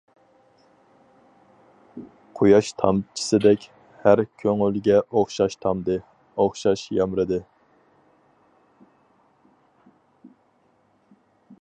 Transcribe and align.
قۇياش 2.39 2.71
تامچىسىدەك 2.83 3.67
ھەر 4.05 4.23
كۆڭۈلگە 4.43 4.97
ئوخشاش 5.05 5.57
تامدى، 5.67 5.99
ئوخشاش 6.45 6.89
يامرىدى. 7.01 7.41